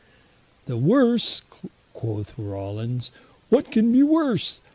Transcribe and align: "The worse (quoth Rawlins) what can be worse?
"The 0.65 0.77
worse 0.77 1.43
(quoth 1.93 2.33
Rawlins) 2.35 3.11
what 3.49 3.69
can 3.71 3.91
be 3.91 4.01
worse? 4.01 4.59